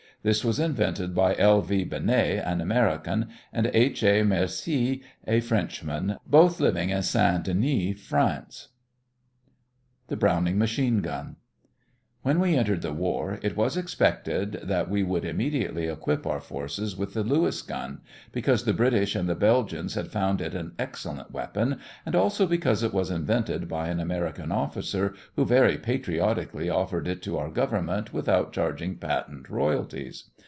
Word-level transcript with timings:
This 0.23 0.45
was 0.45 0.59
invented 0.59 1.15
by 1.15 1.35
L. 1.37 1.61
V. 1.63 1.83
Benèt, 1.83 2.45
an 2.47 2.61
American, 2.61 3.29
and 3.51 3.71
H. 3.73 4.03
A. 4.03 4.21
Mercié, 4.21 5.01
a 5.25 5.39
Frenchman, 5.39 6.17
both 6.27 6.59
living 6.59 6.91
in 6.91 7.01
St. 7.01 7.43
Denis, 7.43 7.99
France. 7.99 8.67
THE 10.09 10.17
BROWNING 10.17 10.59
MACHINE 10.59 11.01
GUN 11.01 11.35
When 12.23 12.39
we 12.39 12.55
entered 12.55 12.83
the 12.83 12.93
war, 12.93 13.39
it 13.41 13.57
was 13.57 13.75
expected 13.75 14.59
that 14.61 14.87
we 14.91 15.01
would 15.01 15.25
immediately 15.25 15.87
equip 15.87 16.27
our 16.27 16.39
forces 16.39 16.95
with 16.95 17.15
the 17.15 17.23
Lewis 17.23 17.63
gun, 17.63 18.01
because 18.31 18.63
the 18.63 18.73
British 18.75 19.15
and 19.15 19.27
the 19.27 19.33
Belgians 19.33 19.95
had 19.95 20.09
found 20.11 20.39
it 20.39 20.53
an 20.53 20.73
excellent 20.77 21.31
weapon 21.31 21.79
and 22.05 22.15
also 22.15 22.45
because 22.45 22.83
it 22.83 22.93
was 22.93 23.09
invented 23.09 23.67
by 23.67 23.87
an 23.87 23.99
American 23.99 24.51
officer, 24.51 25.15
who 25.35 25.45
very 25.45 25.79
patriotically 25.79 26.69
offered 26.69 27.07
it 27.07 27.23
to 27.23 27.39
our 27.39 27.49
government 27.49 28.13
without 28.13 28.53
charging 28.53 28.97
patent 28.97 29.49
royalties. 29.49 30.25